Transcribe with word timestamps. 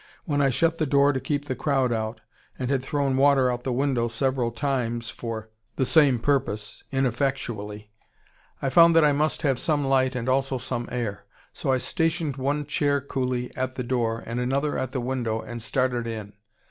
When 0.25 0.41
I 0.41 0.49
shut 0.49 0.79
the 0.79 0.87
door 0.87 1.13
to 1.13 1.19
keep 1.19 1.45
the 1.45 1.53
crowd 1.55 1.93
out, 1.93 2.21
and 2.57 2.71
had 2.71 2.81
thrown 2.81 3.17
water 3.17 3.51
out 3.51 3.61
the 3.61 3.71
window 3.71 4.07
several 4.07 4.49
times 4.49 5.11
for 5.11 5.51
the 5.75 5.85
same 5.85 6.17
purpose, 6.17 6.83
ineffectually, 6.91 7.91
I 8.63 8.69
found 8.69 8.95
that 8.95 9.05
I 9.05 9.11
must 9.11 9.43
have 9.43 9.59
some 9.59 9.85
light 9.85 10.15
and 10.15 10.27
also 10.27 10.57
some 10.57 10.89
air; 10.91 11.25
so 11.53 11.71
I 11.71 11.77
stationed 11.77 12.37
one 12.37 12.65
chair 12.65 12.99
coolie 12.99 13.51
at 13.55 13.75
the 13.75 13.83
door 13.83 14.23
and 14.25 14.39
another 14.39 14.75
at 14.75 14.91
the 14.91 15.01
window, 15.01 15.39
and 15.39 15.61
started 15.61 16.07
in. 16.07 16.33